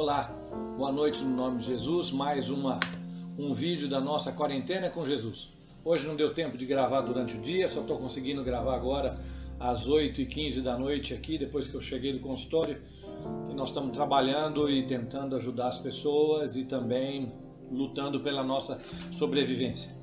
[0.00, 0.32] Olá,
[0.76, 2.12] boa noite no nome de Jesus.
[2.12, 2.78] Mais uma,
[3.36, 5.52] um vídeo da nossa quarentena com Jesus.
[5.84, 9.18] Hoje não deu tempo de gravar durante o dia, só estou conseguindo gravar agora
[9.58, 12.80] às 8h15 da noite aqui, depois que eu cheguei do consultório.
[13.50, 17.32] E nós estamos trabalhando e tentando ajudar as pessoas e também
[17.68, 18.80] lutando pela nossa
[19.10, 19.96] sobrevivência.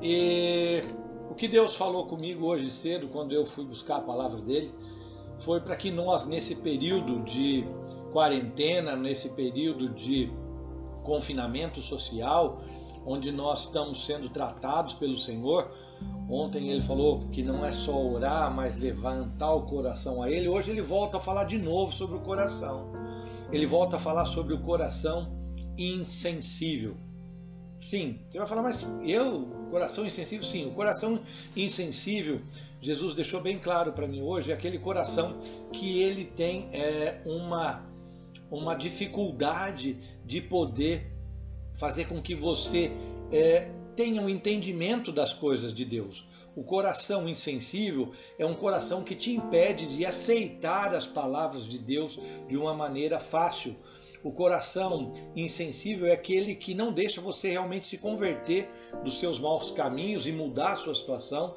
[0.00, 0.80] E
[1.28, 4.72] o que Deus falou comigo hoje cedo, quando eu fui buscar a palavra dele,
[5.38, 7.64] foi para que nós, nesse período de
[8.14, 10.32] quarentena, nesse período de
[11.02, 12.60] confinamento social,
[13.04, 15.68] onde nós estamos sendo tratados pelo Senhor.
[16.30, 20.48] Ontem ele falou que não é só orar, mas levantar o coração a Ele.
[20.48, 22.92] Hoje ele volta a falar de novo sobre o coração.
[23.50, 25.34] Ele volta a falar sobre o coração
[25.76, 26.96] insensível.
[27.80, 30.44] Sim, você vai falar, mas eu, coração insensível?
[30.44, 31.20] Sim, o coração
[31.56, 32.40] insensível,
[32.80, 35.36] Jesus deixou bem claro para mim hoje, é aquele coração
[35.72, 37.82] que ele tem é, uma
[38.58, 41.06] uma dificuldade de poder
[41.72, 42.92] fazer com que você
[43.32, 46.28] é, tenha um entendimento das coisas de Deus.
[46.56, 52.18] O coração insensível é um coração que te impede de aceitar as palavras de Deus
[52.48, 53.74] de uma maneira fácil.
[54.22, 58.70] O coração insensível é aquele que não deixa você realmente se converter
[59.02, 61.56] dos seus maus caminhos e mudar a sua situação.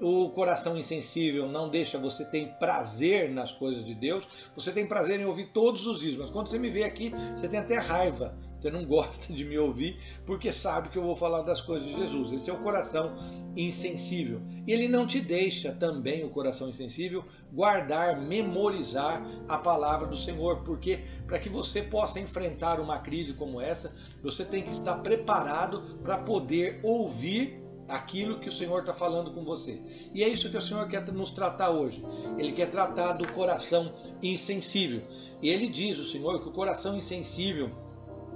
[0.00, 4.26] O coração insensível não deixa você ter prazer nas coisas de Deus.
[4.54, 7.48] Você tem prazer em ouvir todos os dias, mas quando você me vê aqui, você
[7.48, 8.36] tem até raiva.
[8.60, 11.94] Você não gosta de me ouvir porque sabe que eu vou falar das coisas de
[11.94, 12.32] Jesus.
[12.32, 13.14] Esse é o coração
[13.56, 14.42] insensível.
[14.66, 20.64] E ele não te deixa também, o coração insensível, guardar, memorizar a palavra do Senhor,
[20.64, 25.80] porque para que você possa enfrentar uma crise como essa, você tem que estar preparado
[26.02, 29.80] para poder ouvir aquilo que o Senhor está falando com você.
[30.12, 32.04] E é isso que o Senhor quer nos tratar hoje.
[32.38, 35.02] Ele quer tratar do coração insensível.
[35.42, 37.70] E ele diz, o Senhor, que o coração insensível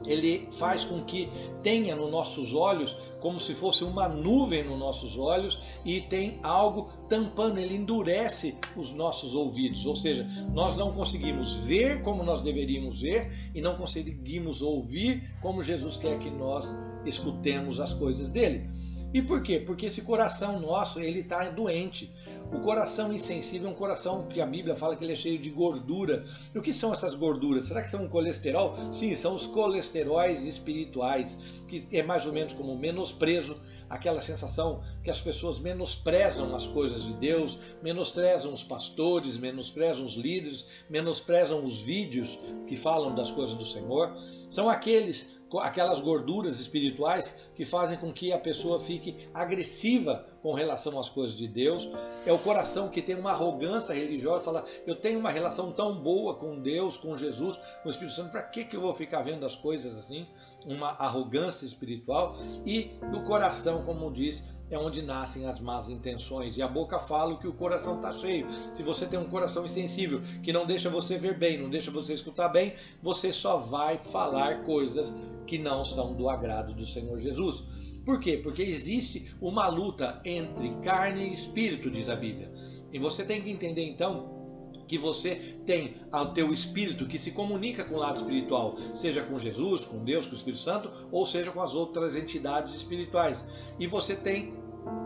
[0.07, 1.29] ele faz com que
[1.63, 6.89] tenha nos nossos olhos como se fosse uma nuvem nos nossos olhos e tem algo
[7.09, 13.01] tampando, ele endurece os nossos ouvidos, ou seja, nós não conseguimos ver como nós deveríamos
[13.01, 18.71] ver e não conseguimos ouvir como Jesus quer que nós escutemos as coisas dele.
[19.13, 19.59] E por quê?
[19.59, 22.15] Porque esse coração nosso, ele está doente.
[22.53, 25.51] O coração insensível é um coração que a Bíblia fala que ele é cheio de
[25.51, 26.25] gordura.
[26.55, 27.65] E o que são essas gorduras?
[27.65, 28.75] Será que são um colesterol?
[28.93, 33.59] Sim, são os colesteróis espirituais, que é mais ou menos como menosprezo,
[33.89, 40.15] aquela sensação que as pessoas menosprezam as coisas de Deus, menosprezam os pastores, menosprezam os
[40.15, 44.15] líderes, menosprezam os vídeos que falam das coisas do Senhor.
[44.51, 50.99] São aqueles aquelas gorduras espirituais que fazem com que a pessoa fique agressiva com relação
[50.99, 51.89] às coisas de Deus.
[52.27, 56.35] É o coração que tem uma arrogância religiosa, fala: eu tenho uma relação tão boa
[56.35, 59.47] com Deus, com Jesus, com o Espírito Santo, para que, que eu vou ficar vendo
[59.47, 60.27] as coisas assim?
[60.67, 62.37] Uma arrogância espiritual.
[62.67, 66.57] E o coração, como diz, é onde nascem as más intenções.
[66.57, 68.47] E a boca fala o que o coração está cheio.
[68.75, 72.13] Se você tem um coração insensível que não deixa você ver bem, não deixa você
[72.13, 77.99] escutar bem, você só vai falar coisas que não são do agrado do Senhor Jesus.
[78.05, 78.39] Por quê?
[78.43, 82.53] Porque existe uma luta entre carne e espírito, diz a Bíblia.
[82.93, 84.38] E você tem que entender então
[84.87, 85.35] que você
[85.67, 90.05] tem ao teu espírito que se comunica com o lado espiritual, seja com Jesus, com
[90.05, 93.45] Deus, com o Espírito Santo, ou seja com as outras entidades espirituais.
[93.79, 94.55] E você tem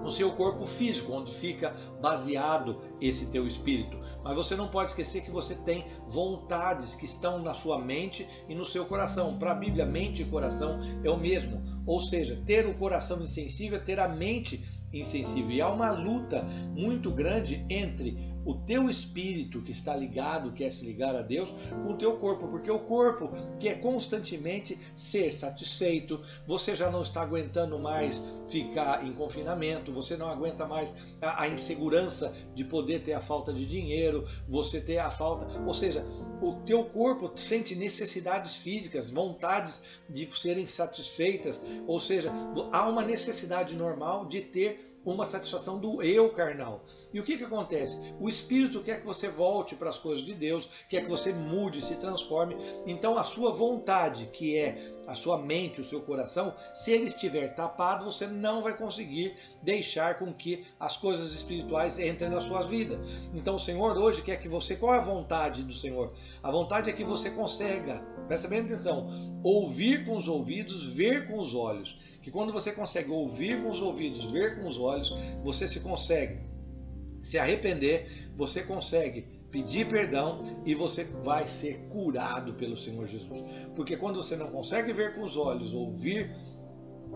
[0.05, 3.99] o seu corpo físico, onde fica baseado esse teu espírito.
[4.23, 8.55] Mas você não pode esquecer que você tem vontades que estão na sua mente e
[8.55, 9.39] no seu coração.
[9.39, 11.63] Para a Bíblia, mente e coração é o mesmo.
[11.87, 15.51] Ou seja, ter o coração insensível é ter a mente insensível.
[15.51, 16.45] E há uma luta
[16.77, 21.55] muito grande entre o teu espírito que está ligado, quer se ligar a Deus,
[21.85, 27.23] com o teu corpo, porque o corpo quer constantemente ser satisfeito, você já não está
[27.23, 33.13] aguentando mais ficar em confinamento, você não aguenta mais a, a insegurança de poder ter
[33.13, 36.05] a falta de dinheiro, você ter a falta, ou seja,
[36.41, 42.33] o teu corpo sente necessidades físicas, vontades de serem satisfeitas, ou seja,
[42.73, 46.85] há uma necessidade normal de ter uma satisfação do eu carnal.
[47.13, 47.99] E o que, que acontece?
[48.21, 51.81] O Espírito quer que você volte para as coisas de Deus, quer que você mude,
[51.81, 52.57] se transforme.
[52.87, 57.55] Então a sua vontade, que é a sua mente, o seu coração, se ele estiver
[57.55, 63.01] tapado, você não vai conseguir deixar com que as coisas espirituais entrem na sua vida.
[63.35, 66.13] Então o Senhor hoje quer que você, qual é a vontade do Senhor?
[66.43, 69.09] A vontade é que você consiga, presta bem atenção,
[69.43, 72.19] ouvir com os ouvidos, ver com os olhos.
[72.23, 74.92] Que quando você consegue ouvir com os ouvidos, ver com os olhos,
[75.43, 76.41] você se consegue
[77.19, 83.45] se arrepender, você consegue pedir perdão e você vai ser curado pelo Senhor Jesus.
[83.77, 86.35] Porque quando você não consegue ver com os olhos, ouvir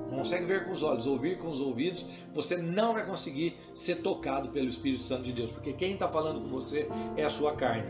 [0.08, 4.50] consegue ver com os olhos, ouvir com os ouvidos, você não vai conseguir ser tocado
[4.50, 6.86] pelo Espírito Santo de Deus, porque quem está falando com você
[7.16, 7.88] é a sua carne.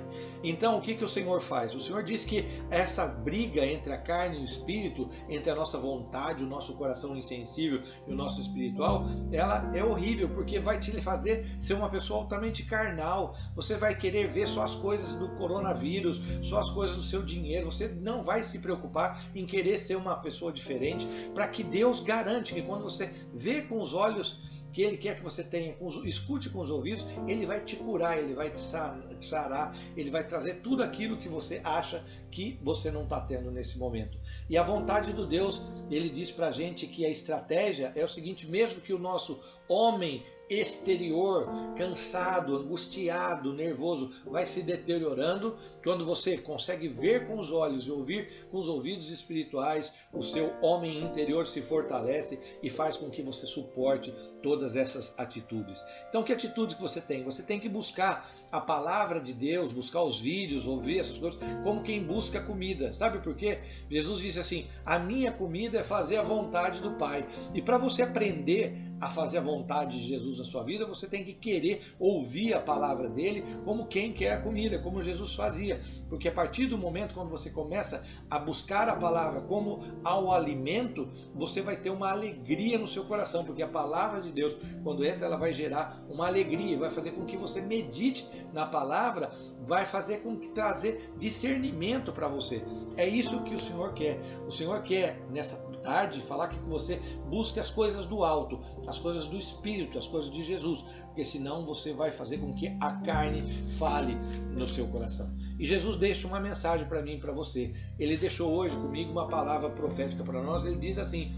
[0.48, 1.74] Então, o que, que o Senhor faz?
[1.74, 5.76] O Senhor diz que essa briga entre a carne e o espírito, entre a nossa
[5.76, 10.92] vontade, o nosso coração insensível e o nosso espiritual, ela é horrível, porque vai te
[11.02, 13.34] fazer ser uma pessoa altamente carnal.
[13.56, 17.70] Você vai querer ver só as coisas do coronavírus, só as coisas do seu dinheiro.
[17.70, 22.54] Você não vai se preocupar em querer ser uma pessoa diferente, para que Deus garante
[22.54, 26.60] que quando você vê com os olhos que Ele quer que você tenha, escute com
[26.60, 31.16] os ouvidos, Ele vai te curar, Ele vai te sarar, Ele vai trazer tudo aquilo
[31.16, 34.18] que você acha que você não está tendo nesse momento.
[34.48, 38.08] E a vontade do Deus, Ele diz para a gente que a estratégia é o
[38.08, 45.56] seguinte: mesmo que o nosso homem exterior, cansado, angustiado, nervoso, vai se deteriorando.
[45.82, 50.52] Quando você consegue ver com os olhos e ouvir com os ouvidos espirituais, o seu
[50.62, 55.82] homem interior se fortalece e faz com que você suporte todas essas atitudes.
[56.08, 57.24] Então, que atitude que você tem?
[57.24, 61.82] Você tem que buscar a palavra de Deus, buscar os vídeos, ouvir essas coisas, como
[61.82, 62.92] quem busca comida.
[62.92, 63.58] Sabe por quê?
[63.90, 67.26] Jesus disse assim: "A minha comida é fazer a vontade do Pai".
[67.54, 71.24] E para você aprender a fazer a vontade de Jesus na sua vida, você tem
[71.24, 75.80] que querer ouvir a palavra dele como quem quer a comida, como Jesus fazia.
[76.08, 81.08] Porque a partir do momento quando você começa a buscar a palavra como ao alimento,
[81.34, 85.26] você vai ter uma alegria no seu coração, porque a palavra de Deus, quando entra,
[85.26, 89.30] ela vai gerar uma alegria, vai fazer com que você medite na palavra,
[89.66, 92.64] vai fazer com que trazer discernimento para você.
[92.96, 94.20] É isso que o Senhor quer.
[94.46, 99.26] O Senhor quer nessa tarde falar que você busque as coisas do alto, as coisas
[99.26, 103.42] do Espírito, as coisas de Jesus, porque senão você vai fazer com que a carne
[103.78, 104.16] fale
[104.54, 105.26] no seu coração.
[105.58, 107.72] E Jesus deixa uma mensagem para mim e para você.
[107.98, 110.64] Ele deixou hoje comigo uma palavra profética para nós.
[110.64, 111.32] Ele diz assim: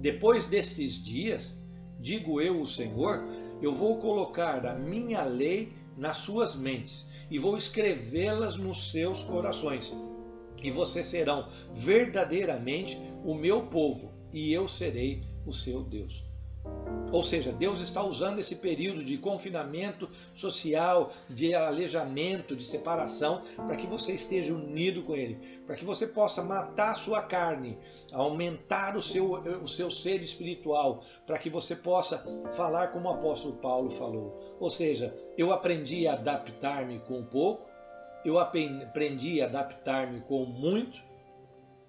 [0.00, 1.62] Depois destes dias,
[1.98, 3.24] digo eu, o Senhor,
[3.60, 9.94] eu vou colocar a minha lei nas suas mentes e vou escrevê-las nos seus corações.
[10.62, 16.31] E vocês serão verdadeiramente o meu povo, e eu serei o seu Deus.
[17.12, 23.76] Ou seja, Deus está usando esse período de confinamento social, de aleijamento, de separação, para
[23.76, 27.78] que você esteja unido com Ele, para que você possa matar a sua carne,
[28.12, 33.56] aumentar o seu, o seu ser espiritual, para que você possa falar como o apóstolo
[33.56, 34.56] Paulo falou.
[34.58, 37.68] Ou seja, eu aprendi a adaptar-me com pouco,
[38.24, 41.02] eu aprendi a adaptar-me com muito,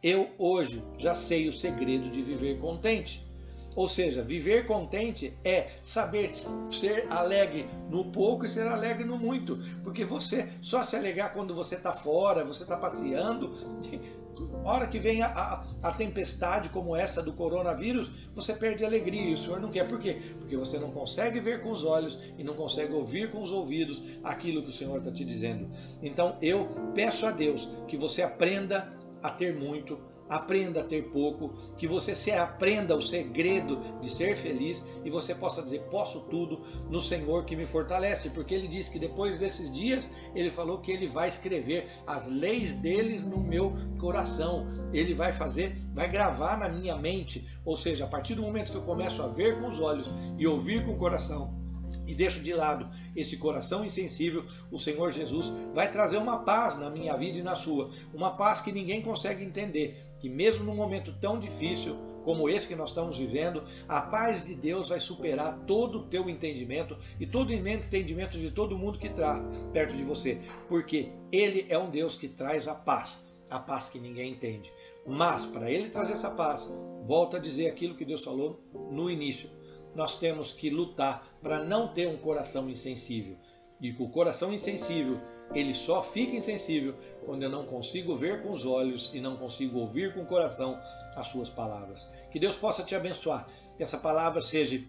[0.04, 3.32] eu hoje já sei o segredo de viver contente.
[3.75, 9.58] Ou seja, viver contente é saber ser alegre no pouco e ser alegre no muito.
[9.84, 13.52] Porque você só se alegrar quando você está fora, você está passeando.
[14.64, 19.30] hora que vem a, a, a, tempestade como essa do coronavírus, você perde alegria.
[19.30, 19.88] E o Senhor não quer.
[19.88, 20.19] Por quê?
[20.40, 24.02] Porque você não consegue ver com os olhos e não consegue ouvir com os ouvidos
[24.24, 25.69] aquilo que o Senhor está te dizendo.
[26.02, 28.92] Então eu peço a Deus que você aprenda
[29.22, 30.00] a ter muito
[30.30, 35.34] aprenda a ter pouco, que você se aprenda o segredo de ser feliz e você
[35.36, 39.72] possa dizer: posso tudo no Senhor que me fortalece, porque ele diz que depois desses
[39.72, 44.68] dias ele falou que ele vai escrever as leis deles no meu coração.
[44.94, 48.78] Ele vai fazer, vai gravar na minha mente, ou seja, a partir do momento que
[48.78, 51.64] eu começo a ver com os olhos e ouvir com o coração,
[52.06, 56.90] e deixo de lado esse coração insensível, o Senhor Jesus vai trazer uma paz na
[56.90, 61.11] minha vida e na sua, uma paz que ninguém consegue entender, que mesmo num momento
[61.19, 65.99] tão difícil como esse que nós estamos vivendo, a paz de Deus vai superar todo
[65.99, 70.39] o teu entendimento e todo o entendimento de todo mundo que está perto de você,
[70.69, 74.71] porque Ele é um Deus que traz a paz, a paz que ninguém entende.
[75.06, 76.71] Mas para Ele trazer essa paz,
[77.03, 79.49] volta a dizer aquilo que Deus falou no início
[79.95, 83.37] nós temos que lutar para não ter um coração insensível.
[83.81, 85.19] E com o coração insensível,
[85.54, 86.95] ele só fica insensível
[87.26, 90.80] quando eu não consigo ver com os olhos e não consigo ouvir com o coração
[91.16, 92.07] as suas palavras.
[92.31, 94.81] Que Deus possa te abençoar, que essa palavra seja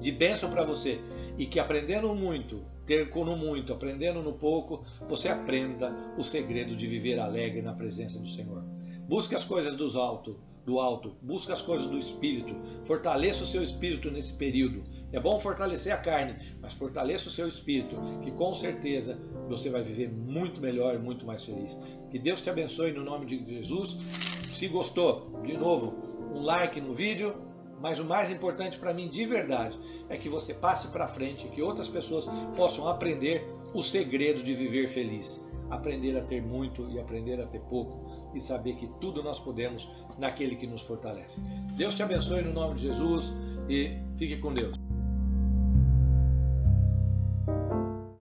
[0.00, 1.00] de bênção para você
[1.38, 6.86] e que aprendendo muito, ter no muito, aprendendo no pouco, você aprenda o segredo de
[6.86, 8.62] viver alegre na presença do Senhor.
[9.08, 10.36] Busque as coisas dos altos
[10.66, 12.54] do alto, busca as coisas do espírito,
[12.84, 14.84] fortaleça o seu espírito nesse período.
[15.12, 19.16] É bom fortalecer a carne, mas fortaleça o seu espírito, que com certeza
[19.48, 21.78] você vai viver muito melhor e muito mais feliz.
[22.10, 23.98] Que Deus te abençoe no nome de Jesus.
[24.52, 25.94] Se gostou, de novo,
[26.34, 27.46] um like no vídeo,
[27.80, 31.62] mas o mais importante para mim de verdade é que você passe para frente, que
[31.62, 35.46] outras pessoas possam aprender o segredo de viver feliz.
[35.70, 39.88] Aprender a ter muito e aprender a ter pouco e saber que tudo nós podemos
[40.18, 41.40] naquele que nos fortalece.
[41.74, 43.34] Deus te abençoe no nome de Jesus
[43.68, 44.85] e fique com Deus.